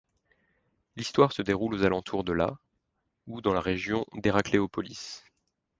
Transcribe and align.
L'histoire 0.95 1.31
se 1.31 1.43
déroule 1.43 1.75
aux 1.75 1.83
alentours 1.83 2.23
de 2.23 2.33
la 2.33 2.57
ou 3.27 3.39
dans 3.39 3.53
la 3.53 3.61
région 3.61 4.03
d'Hérakléopolis. 4.15 5.21